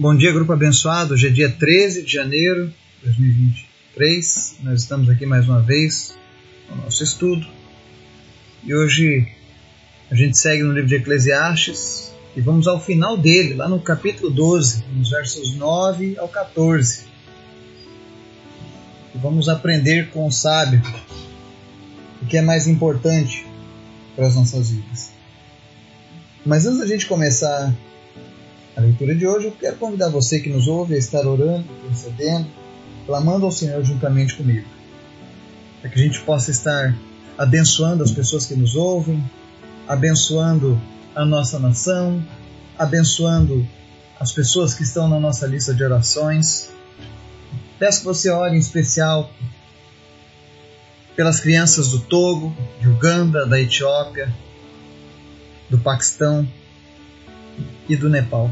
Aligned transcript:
Bom 0.00 0.14
dia, 0.14 0.30
grupo 0.30 0.52
abençoado. 0.52 1.14
Hoje 1.14 1.26
é 1.26 1.30
dia 1.30 1.50
13 1.50 2.04
de 2.04 2.12
janeiro 2.12 2.68
de 3.02 3.06
2023. 3.06 4.58
Nós 4.62 4.82
estamos 4.82 5.10
aqui 5.10 5.26
mais 5.26 5.48
uma 5.48 5.60
vez 5.60 6.16
no 6.70 6.84
nosso 6.84 7.02
estudo. 7.02 7.44
E 8.62 8.72
hoje 8.72 9.26
a 10.08 10.14
gente 10.14 10.38
segue 10.38 10.62
no 10.62 10.72
livro 10.72 10.86
de 10.88 10.94
Eclesiastes 10.94 12.12
e 12.36 12.40
vamos 12.40 12.68
ao 12.68 12.80
final 12.80 13.16
dele, 13.16 13.54
lá 13.54 13.68
no 13.68 13.80
capítulo 13.80 14.30
12, 14.30 14.84
nos 14.94 15.10
versos 15.10 15.56
9 15.56 16.16
ao 16.16 16.28
14. 16.28 17.06
E 19.16 19.18
vamos 19.18 19.48
aprender 19.48 20.10
com 20.10 20.28
o 20.28 20.30
sábio 20.30 20.80
o 22.22 22.26
que 22.26 22.36
é 22.36 22.40
mais 22.40 22.68
importante 22.68 23.44
para 24.14 24.28
as 24.28 24.36
nossas 24.36 24.70
vidas. 24.70 25.10
Mas 26.46 26.66
antes 26.66 26.78
da 26.78 26.86
gente 26.86 27.04
começar 27.04 27.74
a 28.78 28.80
leitura 28.80 29.12
de 29.12 29.26
hoje, 29.26 29.46
eu 29.46 29.52
quero 29.52 29.74
convidar 29.74 30.08
você 30.08 30.38
que 30.38 30.48
nos 30.48 30.68
ouve 30.68 30.94
a 30.94 30.98
estar 30.98 31.26
orando, 31.26 31.64
intercedendo, 31.84 32.46
clamando 33.06 33.44
ao 33.44 33.50
Senhor 33.50 33.82
juntamente 33.82 34.36
comigo. 34.36 34.68
Para 35.80 35.90
que 35.90 35.98
a 35.98 36.02
gente 36.04 36.20
possa 36.20 36.52
estar 36.52 36.96
abençoando 37.36 38.04
as 38.04 38.12
pessoas 38.12 38.46
que 38.46 38.54
nos 38.54 38.76
ouvem, 38.76 39.20
abençoando 39.88 40.80
a 41.12 41.24
nossa 41.24 41.58
nação, 41.58 42.24
abençoando 42.78 43.66
as 44.20 44.30
pessoas 44.30 44.74
que 44.74 44.84
estão 44.84 45.08
na 45.08 45.18
nossa 45.18 45.44
lista 45.44 45.74
de 45.74 45.82
orações. 45.82 46.70
Peço 47.80 48.00
que 48.00 48.04
você 48.04 48.30
ore 48.30 48.54
em 48.54 48.60
especial 48.60 49.28
pelas 51.16 51.40
crianças 51.40 51.88
do 51.88 51.98
Togo, 51.98 52.56
de 52.80 52.88
Uganda, 52.88 53.44
da 53.44 53.60
Etiópia, 53.60 54.32
do 55.68 55.78
Paquistão 55.78 56.46
e 57.88 57.96
do 57.96 58.08
Nepal 58.08 58.48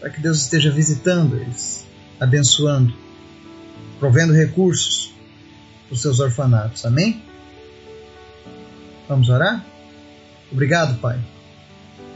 para 0.00 0.10
que 0.10 0.20
Deus 0.20 0.42
esteja 0.42 0.70
visitando 0.70 1.36
eles, 1.36 1.86
abençoando, 2.20 2.94
provendo 3.98 4.32
recursos 4.32 5.12
para 5.86 5.94
os 5.94 6.02
seus 6.02 6.20
orfanatos. 6.20 6.84
Amém? 6.84 7.22
Vamos 9.08 9.28
orar? 9.28 9.64
Obrigado, 10.52 10.98
Pai, 11.00 11.18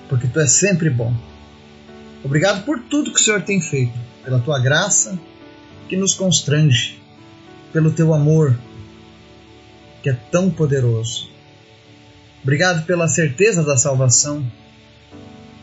porque 0.08 0.26
Tu 0.26 0.40
és 0.40 0.52
sempre 0.52 0.88
bom. 0.90 1.14
Obrigado 2.24 2.64
por 2.64 2.78
tudo 2.80 3.12
que 3.12 3.20
o 3.20 3.22
Senhor 3.22 3.42
tem 3.42 3.60
feito, 3.60 3.98
pela 4.24 4.38
Tua 4.38 4.60
graça 4.60 5.18
que 5.88 5.96
nos 5.96 6.14
constrange, 6.14 7.00
pelo 7.72 7.90
Teu 7.90 8.14
amor 8.14 8.56
que 10.02 10.10
é 10.10 10.12
tão 10.30 10.50
poderoso. 10.50 11.30
Obrigado 12.42 12.84
pela 12.84 13.06
certeza 13.06 13.62
da 13.62 13.76
salvação 13.76 14.44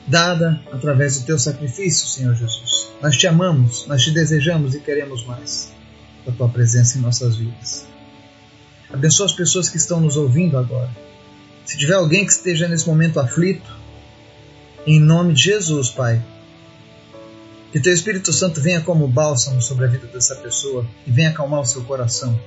dada 0.10 0.60
através 0.72 1.20
do 1.20 1.26
teu 1.26 1.38
sacrifício, 1.38 2.08
Senhor 2.08 2.34
Jesus. 2.36 2.90
Nós 3.02 3.16
te 3.16 3.28
amamos, 3.28 3.86
nós 3.88 4.04
te 4.04 4.12
desejamos 4.12 4.74
e 4.74 4.80
queremos 4.80 5.24
mais 5.26 5.72
da 6.26 6.32
tua 6.32 6.50
presença 6.50 6.98
em 6.98 7.02
nossas 7.02 7.38
vidas. 7.38 7.88
Abençoa 8.92 9.28
as 9.28 9.34
pessoas 9.34 9.70
que 9.70 9.78
estão 9.78 10.02
nos 10.02 10.18
ouvindo 10.18 10.58
agora. 10.58 10.90
Se 11.64 11.78
tiver 11.78 11.94
alguém 11.94 12.26
que 12.26 12.32
esteja 12.32 12.68
nesse 12.68 12.88
momento 12.88 13.20
aflito, 13.20 13.72
em 14.86 15.00
nome 15.00 15.34
de 15.34 15.44
Jesus, 15.44 15.90
Pai, 15.92 16.20
que 17.72 17.80
teu 17.80 17.94
Espírito 17.94 18.34
Santo 18.34 18.60
venha 18.60 18.82
como 18.82 19.08
bálsamo 19.08 19.62
sobre 19.62 19.86
a 19.86 19.88
vida 19.88 20.08
dessa 20.08 20.36
pessoa 20.36 20.86
e 21.06 21.12
venha 21.12 21.30
acalmar 21.30 21.62
o 21.62 21.66
seu 21.66 21.84
coração 21.84 22.40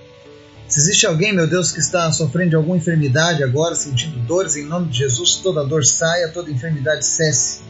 se 0.72 0.78
existe 0.78 1.06
alguém, 1.06 1.34
meu 1.34 1.46
Deus, 1.46 1.70
que 1.70 1.80
está 1.80 2.10
sofrendo 2.12 2.48
de 2.48 2.56
alguma 2.56 2.78
enfermidade 2.78 3.44
agora, 3.44 3.74
sentindo 3.74 4.18
dores, 4.20 4.56
em 4.56 4.64
nome 4.64 4.88
de 4.88 5.00
Jesus, 5.00 5.34
toda 5.34 5.62
dor 5.62 5.84
saia, 5.84 6.28
toda 6.28 6.50
enfermidade 6.50 7.04
cesse. 7.04 7.60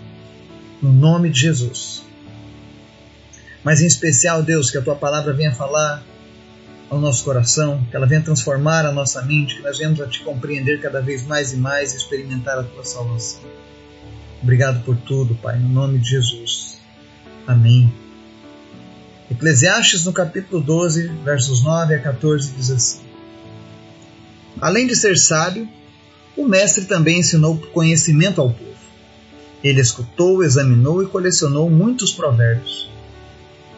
No 0.80 0.92
nome 0.92 1.28
de 1.28 1.40
Jesus. 1.40 2.04
Mas 3.64 3.82
em 3.82 3.86
especial, 3.86 4.40
Deus, 4.40 4.70
que 4.70 4.78
a 4.78 4.82
tua 4.82 4.94
palavra 4.94 5.32
venha 5.32 5.52
falar 5.52 6.00
ao 6.88 7.00
nosso 7.00 7.24
coração, 7.24 7.84
que 7.90 7.96
ela 7.96 8.06
venha 8.06 8.20
transformar 8.20 8.86
a 8.86 8.92
nossa 8.92 9.20
mente, 9.22 9.56
que 9.56 9.62
nós 9.62 9.78
venhamos 9.78 10.00
a 10.00 10.06
te 10.06 10.20
compreender 10.20 10.80
cada 10.80 11.00
vez 11.00 11.26
mais 11.26 11.52
e 11.52 11.56
mais 11.56 11.94
e 11.94 11.96
experimentar 11.96 12.56
a 12.56 12.62
tua 12.62 12.84
salvação. 12.84 13.42
Obrigado 14.40 14.84
por 14.84 14.96
tudo, 14.96 15.34
Pai, 15.34 15.58
no 15.58 15.68
nome 15.68 15.98
de 15.98 16.08
Jesus. 16.08 16.78
Amém. 17.48 17.92
Eclesiastes, 19.32 20.04
no 20.04 20.12
capítulo 20.12 20.62
12, 20.62 21.08
versos 21.24 21.62
9 21.64 21.94
a 21.94 21.98
14, 21.98 22.52
diz 22.52 22.70
assim: 22.70 23.00
Além 24.60 24.86
de 24.86 24.94
ser 24.94 25.16
sábio, 25.16 25.66
o 26.36 26.46
mestre 26.46 26.84
também 26.84 27.20
ensinou 27.20 27.56
conhecimento 27.72 28.42
ao 28.42 28.50
povo. 28.50 28.70
Ele 29.64 29.80
escutou, 29.80 30.44
examinou 30.44 31.02
e 31.02 31.06
colecionou 31.06 31.70
muitos 31.70 32.12
provérbios. 32.12 32.90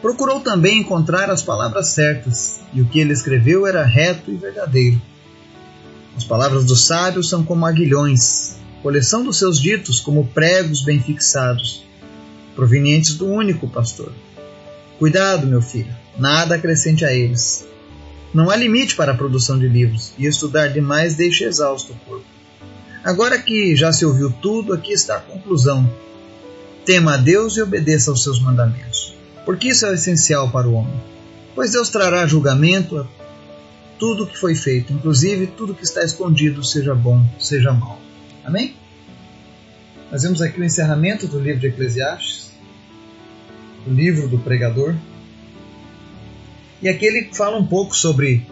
Procurou 0.01 0.41
também 0.41 0.79
encontrar 0.79 1.29
as 1.29 1.41
palavras 1.41 1.87
certas, 1.87 2.59
e 2.73 2.81
o 2.81 2.85
que 2.85 2.99
ele 2.99 3.13
escreveu 3.13 3.65
era 3.65 3.85
reto 3.85 4.29
e 4.29 4.35
verdadeiro. 4.35 5.01
As 6.17 6.25
palavras 6.25 6.65
do 6.65 6.75
sábio 6.75 7.23
são 7.23 7.45
como 7.45 7.65
aguilhões, 7.65 8.57
coleção 8.83 9.23
dos 9.23 9.39
seus 9.39 9.57
ditos 9.57 10.01
como 10.01 10.27
pregos 10.27 10.83
bem 10.83 11.01
fixados, 11.01 11.85
provenientes 12.55 13.15
do 13.15 13.25
único 13.25 13.69
pastor. 13.69 14.11
Cuidado, 14.97 15.45
meu 15.45 15.61
filho, 15.61 15.93
nada 16.17 16.55
acrescente 16.55 17.03
a 17.03 17.13
eles. 17.13 17.67
Não 18.33 18.49
há 18.49 18.55
limite 18.55 18.95
para 18.95 19.11
a 19.11 19.15
produção 19.15 19.59
de 19.59 19.67
livros, 19.67 20.13
e 20.17 20.25
estudar 20.25 20.69
demais 20.69 21.15
deixa 21.15 21.45
exausto 21.45 21.91
o 21.91 21.95
corpo. 22.07 22.25
Agora 23.03 23.37
que 23.37 23.75
já 23.75 23.91
se 23.91 24.05
ouviu 24.05 24.31
tudo, 24.31 24.73
aqui 24.73 24.93
está 24.93 25.17
a 25.17 25.21
conclusão. 25.21 25.89
Tema 26.85 27.15
a 27.15 27.17
Deus 27.17 27.57
e 27.57 27.61
obedeça 27.61 28.09
aos 28.09 28.23
seus 28.23 28.39
mandamentos, 28.39 29.15
porque 29.43 29.67
isso 29.69 29.85
é 29.85 29.89
o 29.89 29.93
essencial 29.93 30.49
para 30.49 30.67
o 30.67 30.73
homem. 30.73 30.95
Pois 31.53 31.73
Deus 31.73 31.89
trará 31.89 32.25
julgamento 32.25 32.97
a 32.97 33.07
tudo 33.99 34.23
o 34.23 34.27
que 34.27 34.37
foi 34.37 34.55
feito, 34.55 34.93
inclusive 34.93 35.47
tudo 35.47 35.75
que 35.75 35.83
está 35.83 36.03
escondido, 36.03 36.63
seja 36.63 36.95
bom, 36.95 37.25
seja 37.37 37.73
mal. 37.73 37.99
Amém? 38.45 38.75
Nós 40.09 40.23
vemos 40.23 40.41
aqui 40.41 40.59
o 40.59 40.63
encerramento 40.63 41.27
do 41.27 41.39
livro 41.39 41.59
de 41.59 41.67
Eclesiastes 41.67 42.51
o 43.85 43.89
livro 43.91 44.27
do 44.27 44.39
pregador. 44.39 44.95
E 46.81 46.89
aqui 46.89 47.05
ele 47.05 47.29
fala 47.33 47.57
um 47.57 47.65
pouco 47.65 47.95
sobre 47.95 48.45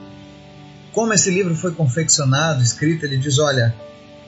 como 0.92 1.14
esse 1.14 1.30
livro 1.32 1.56
foi 1.56 1.72
confeccionado, 1.72 2.62
escrito. 2.62 3.06
Ele 3.06 3.18
diz: 3.18 3.40
olha, 3.40 3.76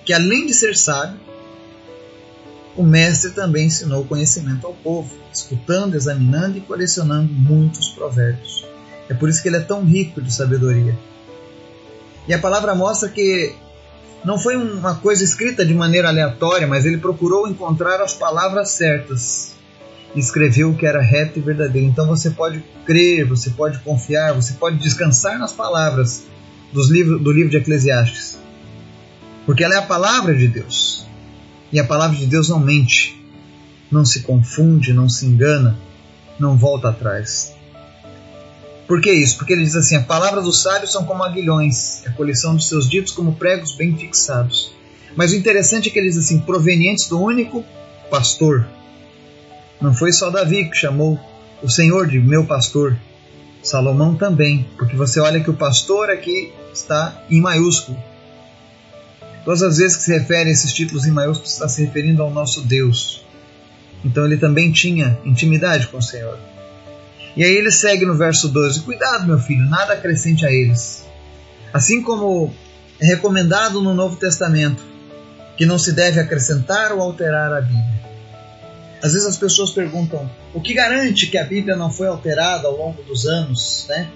que 0.05 0.13
além 0.13 0.45
de 0.45 0.53
ser 0.53 0.75
sábio, 0.75 1.19
o 2.75 2.83
mestre 2.83 3.31
também 3.31 3.67
ensinou 3.67 4.03
conhecimento 4.05 4.67
ao 4.67 4.73
povo, 4.73 5.11
escutando, 5.33 5.95
examinando 5.95 6.57
e 6.57 6.61
colecionando 6.61 7.31
muitos 7.31 7.89
provérbios. 7.89 8.65
É 9.07 9.13
por 9.13 9.29
isso 9.29 9.41
que 9.41 9.47
ele 9.47 9.57
é 9.57 9.61
tão 9.61 9.83
rico 9.83 10.21
de 10.21 10.33
sabedoria. 10.33 10.97
E 12.27 12.33
a 12.33 12.39
palavra 12.39 12.73
mostra 12.73 13.07
que 13.07 13.55
não 14.25 14.37
foi 14.39 14.57
uma 14.57 14.95
coisa 14.95 15.23
escrita 15.23 15.63
de 15.63 15.73
maneira 15.73 16.09
aleatória, 16.09 16.67
mas 16.67 16.85
ele 16.85 16.97
procurou 16.97 17.47
encontrar 17.47 18.01
as 18.01 18.13
palavras 18.13 18.71
certas 18.71 19.54
escreveu 20.19 20.71
o 20.71 20.75
que 20.75 20.85
era 20.85 21.01
reto 21.01 21.39
e 21.39 21.41
verdadeiro. 21.41 21.87
Então 21.87 22.07
você 22.07 22.29
pode 22.29 22.63
crer, 22.85 23.25
você 23.25 23.49
pode 23.49 23.79
confiar, 23.79 24.33
você 24.33 24.53
pode 24.53 24.77
descansar 24.77 25.37
nas 25.37 25.51
palavras 25.51 26.23
dos 26.71 26.89
livros, 26.89 27.21
do 27.21 27.31
livro 27.31 27.49
de 27.49 27.57
Eclesiastes. 27.57 28.37
Porque 29.45 29.63
ela 29.63 29.75
é 29.75 29.77
a 29.77 29.83
palavra 29.83 30.35
de 30.35 30.47
Deus. 30.47 31.05
E 31.71 31.79
a 31.79 31.83
palavra 31.83 32.17
de 32.17 32.25
Deus 32.25 32.49
não 32.49 32.59
mente, 32.59 33.21
não 33.91 34.05
se 34.05 34.21
confunde, 34.21 34.93
não 34.93 35.09
se 35.09 35.25
engana, 35.25 35.77
não 36.39 36.57
volta 36.57 36.89
atrás. 36.89 37.53
Por 38.87 39.01
que 39.01 39.11
isso? 39.11 39.37
Porque 39.37 39.53
ele 39.53 39.63
diz 39.63 39.75
assim: 39.75 39.95
a 39.95 40.01
palavra 40.01 40.41
dos 40.41 40.61
sábios 40.61 40.91
são 40.91 41.03
como 41.05 41.23
aguilhões, 41.23 42.05
a 42.05 42.11
coleção 42.11 42.55
dos 42.55 42.69
seus 42.69 42.87
ditos 42.87 43.11
como 43.11 43.33
pregos 43.33 43.75
bem 43.75 43.95
fixados. 43.97 44.71
Mas 45.15 45.31
o 45.31 45.35
interessante 45.35 45.89
é 45.89 45.91
que 45.91 45.97
ele 45.97 46.09
diz 46.09 46.17
assim: 46.17 46.39
provenientes 46.39 47.07
do 47.07 47.19
único 47.19 47.65
pastor, 48.09 48.67
não 49.81 49.93
foi 49.93 50.11
só 50.11 50.29
Davi 50.29 50.69
que 50.69 50.77
chamou 50.77 51.19
o 51.61 51.69
Senhor 51.69 52.07
de 52.07 52.19
meu 52.19 52.45
pastor, 52.45 52.97
Salomão 53.63 54.15
também, 54.15 54.67
porque 54.77 54.95
você 54.95 55.19
olha 55.19 55.39
que 55.39 55.49
o 55.49 55.53
pastor 55.53 56.09
aqui 56.09 56.53
está 56.73 57.23
em 57.29 57.41
maiúsculo. 57.41 57.97
Todas 59.43 59.63
as 59.63 59.77
vezes 59.77 59.97
que 59.97 60.03
se 60.03 60.13
refere 60.17 60.49
a 60.49 60.53
esses 60.53 60.73
títulos 60.73 61.05
em 61.05 61.11
maiúsculo, 61.11 61.47
está 61.47 61.67
se 61.67 61.83
referindo 61.83 62.21
ao 62.21 62.31
nosso 62.31 62.61
Deus. 62.61 63.23
Então 64.03 64.25
ele 64.25 64.37
também 64.37 64.71
tinha 64.71 65.17
intimidade 65.25 65.87
com 65.87 65.97
o 65.97 66.01
Senhor. 66.01 66.37
E 67.35 67.43
aí 67.43 67.55
ele 67.55 67.71
segue 67.71 68.05
no 68.05 68.15
verso 68.15 68.47
12: 68.47 68.81
Cuidado, 68.81 69.27
meu 69.27 69.39
filho, 69.39 69.67
nada 69.67 69.93
acrescente 69.93 70.45
a 70.45 70.51
eles. 70.51 71.05
Assim 71.73 72.01
como 72.01 72.53
é 72.99 73.05
recomendado 73.05 73.81
no 73.81 73.93
Novo 73.93 74.15
Testamento, 74.15 74.81
que 75.57 75.65
não 75.65 75.77
se 75.77 75.91
deve 75.91 76.19
acrescentar 76.19 76.91
ou 76.91 77.01
alterar 77.01 77.51
a 77.51 77.61
Bíblia. 77.61 77.95
Às 79.01 79.13
vezes 79.13 79.27
as 79.27 79.37
pessoas 79.37 79.71
perguntam: 79.71 80.29
o 80.53 80.61
que 80.61 80.73
garante 80.73 81.27
que 81.27 81.37
a 81.37 81.43
Bíblia 81.43 81.75
não 81.75 81.91
foi 81.91 82.07
alterada 82.07 82.67
ao 82.67 82.77
longo 82.77 83.03
dos 83.03 83.25
anos, 83.25 83.85
né? 83.89 84.09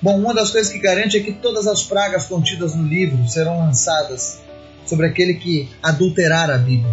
Bom, 0.00 0.18
uma 0.18 0.34
das 0.34 0.50
coisas 0.50 0.72
que 0.72 0.80
garante 0.80 1.16
é 1.16 1.20
que 1.20 1.32
todas 1.32 1.66
as 1.66 1.82
pragas 1.82 2.26
contidas 2.26 2.74
no 2.74 2.84
livro 2.84 3.28
serão 3.28 3.58
lançadas 3.58 4.40
sobre 4.84 5.06
aquele 5.06 5.34
que 5.34 5.68
adulterar 5.80 6.50
a 6.50 6.58
Bíblia. 6.58 6.92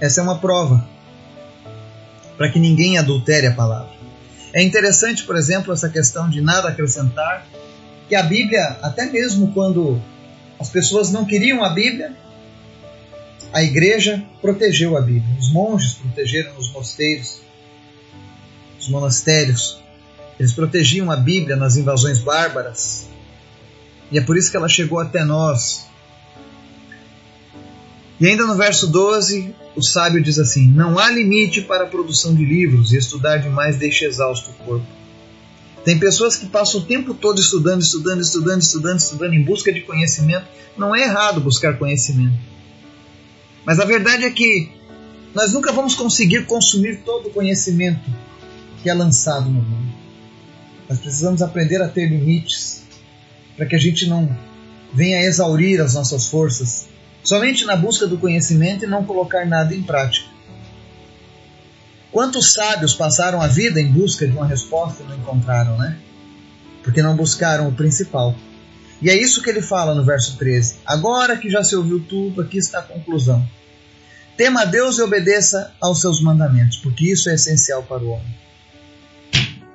Essa 0.00 0.20
é 0.20 0.24
uma 0.24 0.38
prova 0.38 0.88
para 2.36 2.50
que 2.50 2.58
ninguém 2.58 2.98
adultere 2.98 3.46
a 3.46 3.52
palavra. 3.52 3.92
É 4.52 4.62
interessante, 4.62 5.24
por 5.24 5.36
exemplo, 5.36 5.72
essa 5.72 5.88
questão 5.88 6.30
de 6.30 6.40
nada 6.40 6.68
acrescentar, 6.68 7.46
que 8.08 8.14
a 8.14 8.22
Bíblia, 8.22 8.78
até 8.82 9.06
mesmo 9.06 9.52
quando 9.52 10.00
as 10.58 10.68
pessoas 10.68 11.10
não 11.10 11.24
queriam 11.24 11.64
a 11.64 11.70
Bíblia, 11.70 12.16
a 13.54 13.62
igreja 13.62 14.20
protegeu 14.42 14.96
a 14.96 15.00
Bíblia. 15.00 15.38
Os 15.38 15.52
monges 15.52 15.92
protegeram 15.94 16.58
os 16.58 16.72
mosteiros, 16.72 17.40
os 18.80 18.88
monastérios. 18.88 19.78
Eles 20.40 20.52
protegiam 20.52 21.08
a 21.08 21.14
Bíblia 21.14 21.54
nas 21.54 21.76
invasões 21.76 22.18
bárbaras. 22.18 23.06
E 24.10 24.18
é 24.18 24.20
por 24.20 24.36
isso 24.36 24.50
que 24.50 24.56
ela 24.56 24.68
chegou 24.68 24.98
até 24.98 25.24
nós. 25.24 25.86
E 28.20 28.26
ainda 28.26 28.44
no 28.44 28.56
verso 28.56 28.88
12, 28.88 29.54
o 29.76 29.82
sábio 29.84 30.20
diz 30.20 30.40
assim: 30.40 30.68
Não 30.68 30.98
há 30.98 31.08
limite 31.08 31.62
para 31.62 31.84
a 31.84 31.86
produção 31.86 32.34
de 32.34 32.44
livros, 32.44 32.92
e 32.92 32.96
estudar 32.96 33.36
demais 33.36 33.76
deixa 33.76 34.04
exausto 34.04 34.50
o 34.50 34.64
corpo. 34.64 34.86
Tem 35.84 35.96
pessoas 35.96 36.34
que 36.34 36.46
passam 36.46 36.80
o 36.80 36.84
tempo 36.84 37.14
todo 37.14 37.38
estudando, 37.38 37.82
estudando, 37.82 38.20
estudando, 38.20 38.62
estudando, 38.62 38.98
estudando, 38.98 39.34
em 39.34 39.44
busca 39.44 39.72
de 39.72 39.82
conhecimento. 39.82 40.46
Não 40.76 40.92
é 40.92 41.04
errado 41.04 41.40
buscar 41.40 41.78
conhecimento. 41.78 42.53
Mas 43.64 43.80
a 43.80 43.84
verdade 43.84 44.24
é 44.24 44.30
que 44.30 44.70
nós 45.34 45.52
nunca 45.52 45.72
vamos 45.72 45.94
conseguir 45.94 46.46
consumir 46.46 47.02
todo 47.04 47.28
o 47.28 47.30
conhecimento 47.30 48.10
que 48.82 48.90
é 48.90 48.94
lançado 48.94 49.46
no 49.46 49.62
mundo. 49.62 49.94
Nós 50.88 50.98
precisamos 50.98 51.42
aprender 51.42 51.80
a 51.82 51.88
ter 51.88 52.06
limites 52.06 52.82
para 53.56 53.66
que 53.66 53.74
a 53.74 53.78
gente 53.78 54.06
não 54.06 54.36
venha 54.92 55.22
exaurir 55.22 55.80
as 55.80 55.94
nossas 55.94 56.26
forças 56.26 56.86
somente 57.22 57.64
na 57.64 57.74
busca 57.74 58.06
do 58.06 58.18
conhecimento 58.18 58.84
e 58.84 58.86
não 58.86 59.04
colocar 59.04 59.46
nada 59.46 59.74
em 59.74 59.82
prática. 59.82 60.28
Quantos 62.12 62.52
sábios 62.52 62.94
passaram 62.94 63.40
a 63.40 63.48
vida 63.48 63.80
em 63.80 63.90
busca 63.90 64.26
de 64.26 64.32
uma 64.32 64.46
resposta 64.46 65.02
e 65.02 65.06
não 65.06 65.16
encontraram, 65.16 65.76
né? 65.76 65.98
Porque 66.82 67.02
não 67.02 67.16
buscaram 67.16 67.66
o 67.66 67.72
principal. 67.72 68.36
E 69.04 69.10
é 69.10 69.14
isso 69.14 69.42
que 69.42 69.50
ele 69.50 69.60
fala 69.60 69.94
no 69.94 70.02
verso 70.02 70.38
13. 70.38 70.76
Agora 70.86 71.36
que 71.36 71.50
já 71.50 71.62
se 71.62 71.76
ouviu 71.76 72.00
tudo, 72.00 72.40
aqui 72.40 72.56
está 72.56 72.78
a 72.78 72.82
conclusão. 72.82 73.46
Tema 74.34 74.62
a 74.62 74.64
Deus 74.64 74.96
e 74.96 75.02
obedeça 75.02 75.74
aos 75.78 76.00
seus 76.00 76.22
mandamentos, 76.22 76.78
porque 76.78 77.12
isso 77.12 77.28
é 77.28 77.34
essencial 77.34 77.82
para 77.82 78.02
o 78.02 78.08
homem. 78.08 78.34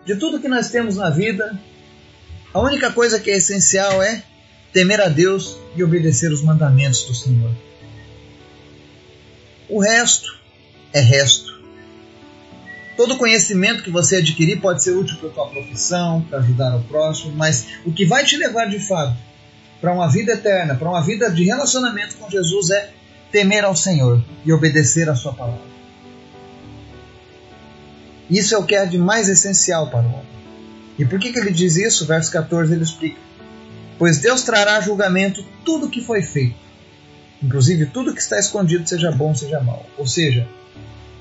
De 0.04 0.16
tudo 0.16 0.40
que 0.40 0.48
nós 0.48 0.72
temos 0.72 0.96
na 0.96 1.12
vida, 1.12 1.60
a 2.52 2.60
única 2.60 2.92
coisa 2.92 3.20
que 3.20 3.30
é 3.30 3.38
essencial 3.38 4.02
é 4.02 4.24
temer 4.74 5.00
a 5.00 5.10
Deus 5.10 5.56
e 5.76 5.84
obedecer 5.84 6.32
os 6.32 6.42
mandamentos 6.42 7.04
do 7.04 7.14
Senhor. 7.14 7.56
O 9.70 9.80
resto 9.80 10.40
é 10.92 11.02
resto. 11.02 11.59
Todo 13.00 13.16
conhecimento 13.16 13.82
que 13.82 13.90
você 13.90 14.18
adquirir 14.18 14.60
pode 14.60 14.84
ser 14.84 14.92
útil 14.92 15.16
para 15.16 15.30
a 15.30 15.32
tua 15.32 15.48
profissão, 15.48 16.22
para 16.30 16.40
ajudar 16.40 16.76
o 16.76 16.84
próximo, 16.84 17.32
mas 17.34 17.66
o 17.86 17.94
que 17.94 18.04
vai 18.04 18.26
te 18.26 18.36
levar 18.36 18.66
de 18.66 18.78
fato 18.78 19.16
para 19.80 19.94
uma 19.94 20.12
vida 20.12 20.34
eterna, 20.34 20.76
para 20.76 20.90
uma 20.90 21.02
vida 21.02 21.32
de 21.32 21.46
relacionamento 21.46 22.18
com 22.18 22.30
Jesus 22.30 22.72
é 22.72 22.92
temer 23.32 23.64
ao 23.64 23.74
Senhor 23.74 24.22
e 24.44 24.52
obedecer 24.52 25.10
a 25.10 25.16
sua 25.16 25.32
palavra. 25.32 25.62
Isso 28.30 28.54
é 28.54 28.58
o 28.58 28.66
que 28.66 28.76
é 28.76 28.86
de 28.86 28.98
mais 28.98 29.30
essencial 29.30 29.88
para 29.88 30.06
o 30.06 30.12
homem. 30.12 30.28
E 30.98 31.06
por 31.06 31.20
que, 31.20 31.32
que 31.32 31.40
ele 31.40 31.52
diz 31.52 31.78
isso? 31.78 32.06
Verso 32.06 32.30
14 32.30 32.74
ele 32.74 32.84
explica 32.84 33.30
pois 33.98 34.18
Deus 34.18 34.44
trará 34.44 34.82
julgamento 34.82 35.42
tudo 35.64 35.86
o 35.86 35.90
que 35.90 36.02
foi 36.02 36.22
feito, 36.22 36.58
inclusive 37.42 37.86
tudo 37.86 38.14
que 38.14 38.22
está 38.22 38.38
escondido, 38.38 38.86
seja 38.86 39.10
bom, 39.10 39.34
seja 39.34 39.62
mal. 39.62 39.86
Ou 39.98 40.06
seja, 40.06 40.46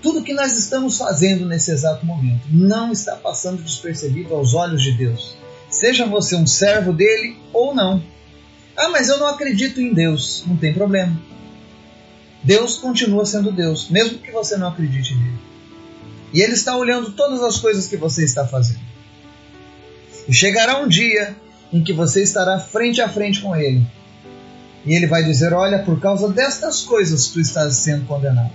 tudo 0.02 0.22
que 0.22 0.32
nós 0.32 0.52
estamos 0.52 0.96
fazendo 0.96 1.44
nesse 1.46 1.70
exato 1.70 2.06
momento 2.06 2.42
não 2.50 2.92
está 2.92 3.16
passando 3.16 3.62
despercebido 3.62 4.34
aos 4.34 4.54
olhos 4.54 4.82
de 4.82 4.92
Deus. 4.92 5.36
Seja 5.68 6.06
você 6.06 6.36
um 6.36 6.46
servo 6.46 6.92
dele 6.92 7.36
ou 7.52 7.74
não. 7.74 8.02
Ah, 8.76 8.88
mas 8.88 9.08
eu 9.08 9.18
não 9.18 9.26
acredito 9.26 9.80
em 9.80 9.92
Deus. 9.92 10.44
Não 10.46 10.56
tem 10.56 10.72
problema. 10.72 11.20
Deus 12.42 12.76
continua 12.76 13.26
sendo 13.26 13.50
Deus, 13.50 13.90
mesmo 13.90 14.18
que 14.18 14.30
você 14.30 14.56
não 14.56 14.68
acredite 14.68 15.14
nele. 15.14 15.38
E 16.32 16.40
Ele 16.40 16.52
está 16.52 16.76
olhando 16.76 17.12
todas 17.12 17.42
as 17.42 17.58
coisas 17.58 17.88
que 17.88 17.96
você 17.96 18.24
está 18.24 18.46
fazendo. 18.46 18.88
E 20.28 20.34
chegará 20.34 20.78
um 20.78 20.86
dia 20.86 21.34
em 21.72 21.82
que 21.82 21.92
você 21.92 22.22
estará 22.22 22.58
frente 22.58 23.00
a 23.00 23.08
frente 23.08 23.40
com 23.40 23.56
ele. 23.56 23.84
E 24.84 24.94
ele 24.94 25.06
vai 25.06 25.24
dizer: 25.24 25.52
Olha, 25.52 25.78
por 25.78 25.98
causa 26.00 26.28
destas 26.28 26.82
coisas 26.82 27.28
tu 27.28 27.40
estás 27.40 27.76
sendo 27.76 28.06
condenado. 28.06 28.52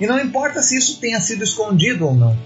E 0.00 0.06
não 0.06 0.20
importa 0.20 0.62
se 0.62 0.76
isso 0.76 1.00
tenha 1.00 1.20
sido 1.20 1.42
escondido 1.42 2.06
ou 2.06 2.14
não. 2.14 2.36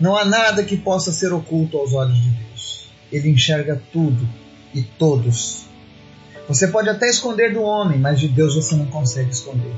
Não 0.00 0.16
há 0.16 0.24
nada 0.24 0.64
que 0.64 0.76
possa 0.76 1.12
ser 1.12 1.32
oculto 1.32 1.76
aos 1.76 1.92
olhos 1.92 2.20
de 2.20 2.30
Deus. 2.30 2.90
Ele 3.12 3.30
enxerga 3.30 3.80
tudo 3.92 4.26
e 4.74 4.82
todos. 4.82 5.66
Você 6.48 6.66
pode 6.68 6.88
até 6.88 7.08
esconder 7.08 7.52
do 7.52 7.62
homem, 7.62 7.98
mas 7.98 8.18
de 8.18 8.26
Deus 8.26 8.54
você 8.54 8.74
não 8.74 8.86
consegue 8.86 9.30
esconder. 9.30 9.72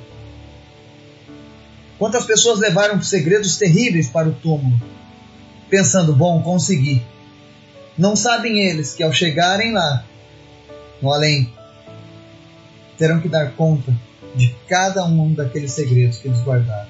Quantas 1.98 2.24
pessoas 2.24 2.58
levaram 2.58 3.00
segredos 3.02 3.56
terríveis 3.56 4.08
para 4.08 4.28
o 4.28 4.32
túmulo, 4.32 4.80
pensando, 5.68 6.14
bom, 6.14 6.42
consegui. 6.42 7.02
Não 7.96 8.16
sabem 8.16 8.60
eles 8.60 8.94
que 8.94 9.02
ao 9.02 9.12
chegarem 9.12 9.72
lá, 9.72 10.04
no 11.00 11.12
além, 11.12 11.52
terão 12.96 13.20
que 13.20 13.28
dar 13.28 13.52
conta 13.52 13.94
de 14.34 14.54
cada 14.68 15.04
um 15.04 15.32
daqueles 15.32 15.72
segredos 15.72 16.18
que 16.18 16.28
eles 16.28 16.40
guardaram. 16.40 16.88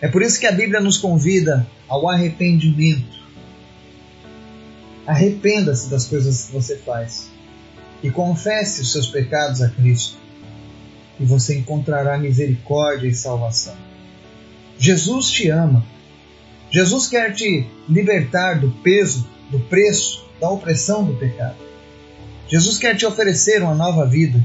É 0.00 0.08
por 0.08 0.22
isso 0.22 0.40
que 0.40 0.46
a 0.46 0.52
Bíblia 0.52 0.80
nos 0.80 0.98
convida 0.98 1.66
ao 1.88 2.08
arrependimento. 2.08 3.22
Arrependa-se 5.06 5.88
das 5.88 6.06
coisas 6.06 6.44
que 6.44 6.52
você 6.52 6.76
faz 6.76 7.30
e 8.02 8.10
confesse 8.10 8.80
os 8.80 8.90
seus 8.90 9.06
pecados 9.06 9.62
a 9.62 9.68
Cristo, 9.68 10.16
e 11.20 11.24
você 11.24 11.56
encontrará 11.56 12.18
misericórdia 12.18 13.06
e 13.06 13.14
salvação. 13.14 13.76
Jesus 14.76 15.30
te 15.30 15.48
ama. 15.48 15.84
Jesus 16.70 17.06
quer 17.06 17.32
te 17.32 17.66
libertar 17.88 18.58
do 18.58 18.70
peso 18.82 19.28
do 19.52 19.60
preço, 19.60 20.24
da 20.40 20.50
opressão 20.50 21.04
do 21.04 21.12
pecado. 21.14 21.56
Jesus 22.48 22.78
quer 22.78 22.96
te 22.96 23.04
oferecer 23.04 23.62
uma 23.62 23.74
nova 23.74 24.06
vida. 24.06 24.42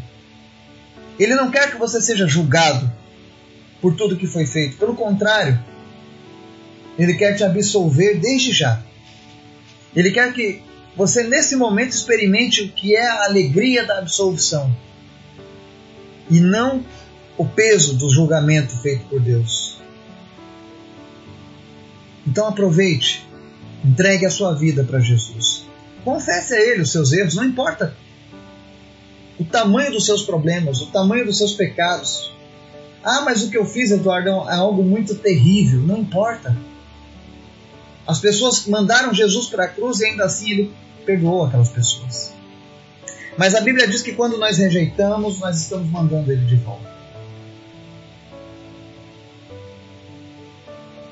Ele 1.20 1.36
não 1.36 1.50
quer 1.50 1.72
que 1.72 1.78
você 1.78 2.02
seja 2.02 2.28
julgado 2.28 2.92
por 3.82 3.96
tudo 3.96 4.18
que 4.18 4.28
foi 4.28 4.46
feito. 4.46 4.78
Pelo 4.78 4.96
contrário, 4.96 5.60
ele 6.98 7.16
quer 7.16 7.36
te 7.36 7.44
absolver 7.44 8.20
desde 8.20 8.52
já. 8.52 8.82
Ele 9.96 10.12
quer 10.12 10.32
que 10.34 10.62
você, 10.96 11.24
nesse 11.24 11.56
momento, 11.56 11.92
experimente 11.92 12.62
o 12.62 12.70
que 12.70 12.96
é 12.96 13.08
a 13.08 13.26
alegria 13.26 13.86
da 13.86 14.00
absolvição 14.00 14.76
e 16.30 16.40
não 16.40 16.84
o 17.38 17.46
peso 17.46 17.96
do 17.96 18.10
julgamento 18.10 18.76
feito 18.78 19.06
por 19.06 19.20
Deus. 19.20 19.78
Então 22.26 22.48
aproveite 22.48 23.28
Entregue 23.84 24.26
a 24.26 24.30
sua 24.30 24.54
vida 24.54 24.84
para 24.84 25.00
Jesus. 25.00 25.66
Confesse 26.04 26.54
a 26.54 26.60
Ele 26.60 26.82
os 26.82 26.92
seus 26.92 27.12
erros, 27.14 27.36
não 27.36 27.44
importa 27.44 27.96
o 29.40 29.46
tamanho 29.46 29.92
dos 29.92 30.06
seus 30.06 30.24
problemas, 30.24 30.82
o 30.82 30.88
tamanho 30.88 31.26
dos 31.26 31.38
seus 31.38 31.54
pecados. 31.54 32.32
Ah, 33.04 33.22
mas 33.22 33.44
o 33.44 33.50
que 33.50 33.58
eu 33.58 33.66
fiz, 33.66 33.92
Eduardo, 33.92 34.30
é 34.30 34.56
algo 34.56 34.84
muito 34.84 35.16
terrível. 35.16 35.82
Não 35.82 35.98
importa. 35.98 36.58
As 38.06 38.20
pessoas 38.20 38.66
mandaram 38.66 39.14
Jesus 39.14 39.48
para 39.48 39.66
a 39.66 39.68
cruz 39.68 40.00
e 40.00 40.06
ainda 40.06 40.26
assim 40.26 40.52
ele 40.52 40.74
perdoou 41.06 41.46
aquelas 41.46 41.70
pessoas. 41.70 42.34
Mas 43.38 43.54
a 43.54 43.62
Bíblia 43.62 43.88
diz 43.88 44.02
que 44.02 44.14
quando 44.14 44.38
nós 44.38 44.58
rejeitamos, 44.58 45.40
nós 45.40 45.62
estamos 45.62 45.90
mandando 45.92 46.32
ele 46.32 46.46
de 46.46 46.56
volta. 46.56 46.98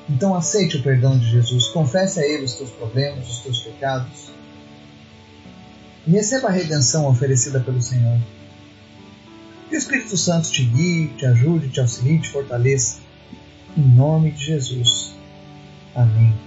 Então 0.08 0.34
aceite 0.34 0.76
o 0.76 0.82
perdão 0.82 1.18
de 1.18 1.30
Jesus, 1.30 1.66
confesse 1.68 2.20
a 2.20 2.26
Ele 2.26 2.44
os 2.44 2.54
teus 2.54 2.70
problemas, 2.70 3.28
os 3.28 3.38
teus 3.40 3.58
pecados 3.58 4.30
e 6.06 6.10
receba 6.10 6.48
a 6.48 6.52
redenção 6.52 7.06
oferecida 7.08 7.60
pelo 7.60 7.82
Senhor. 7.82 8.18
Que 9.68 9.74
o 9.74 9.78
Espírito 9.78 10.16
Santo 10.16 10.50
te 10.50 10.64
guie, 10.64 11.08
te 11.16 11.26
ajude, 11.26 11.68
te 11.68 11.80
auxilie, 11.80 12.20
te 12.20 12.28
fortaleça. 12.28 12.98
Em 13.76 13.82
nome 13.82 14.30
de 14.30 14.44
Jesus. 14.44 15.12
Amém. 15.94 16.45